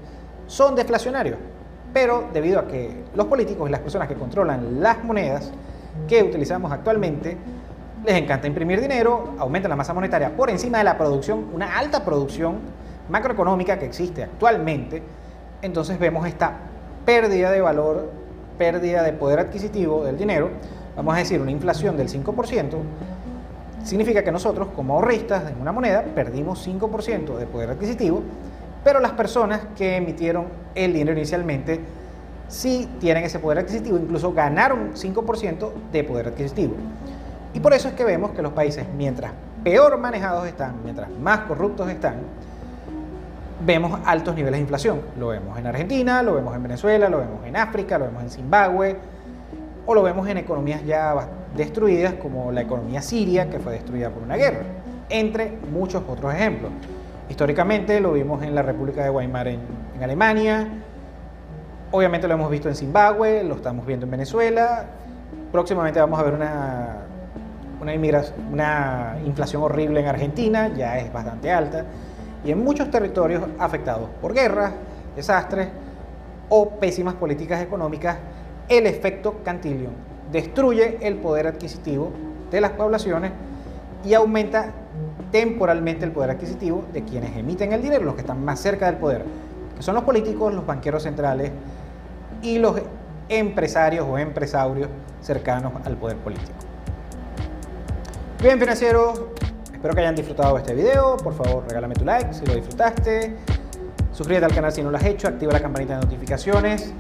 son 0.48 0.76
deflacionarios, 0.76 1.38
pero 1.94 2.26
debido 2.34 2.60
a 2.60 2.68
que 2.68 3.04
los 3.16 3.26
políticos 3.28 3.70
y 3.70 3.72
las 3.72 3.82
personas 3.82 4.08
que 4.08 4.16
controlan 4.16 4.82
las 4.82 5.04
monedas 5.04 5.52
que 6.08 6.22
utilizamos 6.24 6.72
actualmente, 6.72 7.38
les 8.06 8.16
encanta 8.16 8.48
imprimir 8.48 8.82
dinero, 8.82 9.36
aumentan 9.38 9.70
la 9.70 9.76
masa 9.76 9.94
monetaria 9.94 10.36
por 10.36 10.50
encima 10.50 10.80
de 10.80 10.84
la 10.84 10.98
producción, 10.98 11.46
una 11.54 11.78
alta 11.78 12.04
producción 12.04 12.60
macroeconómica 13.10 13.78
que 13.78 13.86
existe 13.86 14.24
actualmente, 14.24 15.04
entonces 15.62 16.00
vemos 16.00 16.26
esta 16.28 16.54
pérdida 17.06 17.52
de 17.52 17.62
valor, 17.62 18.12
pérdida 18.58 19.04
de 19.04 19.14
poder 19.14 19.40
adquisitivo 19.40 20.04
del 20.04 20.18
dinero, 20.18 20.50
vamos 20.96 21.16
a 21.16 21.20
decir 21.20 21.40
una 21.40 21.52
inflación 21.52 21.96
del 21.98 22.10
5%, 22.10 22.76
significa 23.84 24.24
que 24.24 24.32
nosotros 24.32 24.70
como 24.76 24.96
ahorristas 24.96 25.50
en 25.52 25.60
una 25.60 25.72
moneda 25.72 26.04
perdimos 26.16 26.66
5% 26.68 27.38
de 27.38 27.46
poder 27.46 27.72
adquisitivo, 27.72 28.22
pero 28.84 29.00
las 29.00 29.12
personas 29.12 29.62
que 29.76 29.98
emitieron 29.98 30.46
el 30.76 30.94
dinero 30.94 31.18
inicialmente 31.18 31.80
si 32.52 32.86
tienen 33.00 33.24
ese 33.24 33.40
poder 33.40 33.60
adquisitivo, 33.60 33.98
incluso 33.98 34.34
ganaron 34.34 34.92
5% 34.94 35.72
de 35.92 36.04
poder 36.04 36.28
adquisitivo. 36.28 36.74
Y 37.54 37.62
por 37.62 37.74
eso 37.74 37.88
es 37.88 37.94
que 37.94 38.04
vemos 38.04 38.32
que 38.32 38.42
los 38.42 38.52
países, 38.52 38.86
mientras 38.98 39.32
peor 39.64 39.98
manejados 39.98 40.46
están, 40.48 40.76
mientras 40.84 41.10
más 41.10 41.40
corruptos 41.42 41.90
están, 41.90 42.16
vemos 43.66 44.00
altos 44.06 44.36
niveles 44.36 44.58
de 44.58 44.62
inflación. 44.62 45.02
Lo 45.18 45.30
vemos 45.30 45.58
en 45.58 45.68
Argentina, 45.68 46.22
lo 46.24 46.36
vemos 46.36 46.54
en 46.54 46.64
Venezuela, 46.64 47.10
lo 47.10 47.20
vemos 47.20 47.46
en 47.46 47.56
África, 47.56 47.98
lo 47.98 48.06
vemos 48.06 48.24
en 48.24 48.30
Zimbabue, 48.30 48.98
o 49.86 49.96
lo 49.96 50.04
vemos 50.04 50.28
en 50.28 50.38
economías 50.38 50.84
ya 50.84 51.16
destruidas 51.56 52.14
como 52.16 52.52
la 52.52 52.62
economía 52.62 53.02
siria, 53.02 53.50
que 53.50 53.60
fue 53.60 53.74
destruida 53.74 54.10
por 54.10 54.24
una 54.24 54.36
guerra, 54.36 54.64
entre 55.10 55.58
muchos 55.72 56.04
otros 56.08 56.34
ejemplos. 56.34 56.72
Históricamente 57.30 58.00
lo 58.00 58.14
vimos 58.14 58.44
en 58.44 58.56
la 58.56 58.62
República 58.62 59.04
de 59.04 59.10
Weimar 59.10 59.48
en, 59.48 59.60
Alemania, 60.02 60.68
Obviamente 61.94 62.26
lo 62.26 62.36
hemos 62.36 62.50
visto 62.50 62.70
en 62.70 62.76
Zimbabue, 62.76 63.44
lo 63.44 63.56
estamos 63.56 63.86
viendo 63.86 64.06
en 64.06 64.12
Venezuela. 64.12 64.86
Próximamente 65.52 66.00
vamos 66.00 66.18
a 66.18 66.24
ver 66.24 66.34
una, 66.34 67.00
una, 67.82 67.94
una 68.50 69.18
inflación 69.26 69.62
horrible 69.62 70.00
en 70.00 70.08
Argentina, 70.08 70.70
ya 70.74 70.98
es 70.98 71.12
bastante 71.12 71.52
alta. 71.52 71.86
Y 72.46 72.52
en 72.52 72.64
muchos 72.64 72.90
territorios 72.90 73.44
afectados 73.60 74.10
por 74.22 74.34
guerras, 74.34 74.72
desastres 75.18 75.68
o 76.48 76.70
pésimas 76.70 77.14
políticas 77.16 77.62
económicas, 77.62 78.18
el 78.70 78.88
efecto 78.88 79.42
Cantillon 79.44 80.11
destruye 80.32 80.98
el 81.02 81.16
poder 81.18 81.48
adquisitivo 81.48 82.12
de 82.50 82.62
las 82.62 82.72
poblaciones 82.72 83.32
y 84.04 84.14
aumenta 84.14 84.72
temporalmente 85.32 86.06
el 86.06 86.12
poder 86.12 86.32
adquisitivo 86.32 86.84
de 86.94 87.04
quienes 87.04 87.36
emiten 87.38 87.74
el 87.74 87.82
dinero, 87.82 88.04
los 88.04 88.16
que 88.16 88.22
están 88.22 88.44
más 88.44 88.60
cerca 88.60 88.88
del 88.88 88.98
poder, 88.98 89.24
que 89.76 89.84
son 89.84 89.96
los 89.96 90.04
políticos, 90.04 90.54
los 90.54 90.66
banqueros 90.66 91.04
centrales, 91.04 91.52
y 92.42 92.58
los 92.58 92.82
empresarios 93.30 94.06
o 94.10 94.18
empresarios 94.18 94.90
cercanos 95.22 95.74
al 95.86 95.96
poder 95.96 96.18
político. 96.18 96.52
Bien 98.42 98.60
financieros, 98.60 99.22
espero 99.72 99.94
que 99.94 100.02
hayan 100.02 100.16
disfrutado 100.16 100.58
este 100.58 100.74
video, 100.74 101.18
por 101.18 101.34
favor 101.34 101.64
regálame 101.68 101.94
tu 101.94 102.04
like 102.04 102.34
si 102.34 102.46
lo 102.46 102.56
disfrutaste, 102.56 103.36
Suscríbete 104.12 104.46
al 104.46 104.54
canal 104.54 104.72
si 104.74 104.84
no 104.84 104.92
lo 104.92 104.98
has 104.98 105.06
hecho, 105.06 105.28
activa 105.28 105.54
la 105.54 105.62
campanita 105.62 105.96
de 105.96 106.02
notificaciones. 106.02 106.94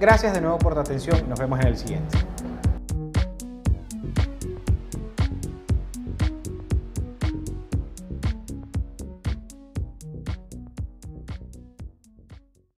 Gracias 0.00 0.34
de 0.34 0.40
nuevo 0.40 0.58
por 0.58 0.74
tu 0.74 0.80
atención 0.80 1.28
nos 1.28 1.38
vemos 1.38 1.60
en 1.60 1.66
el 1.68 1.76
siguiente. 1.76 2.18